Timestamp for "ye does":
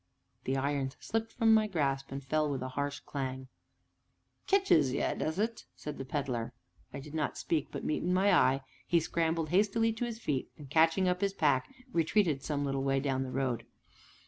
4.93-5.37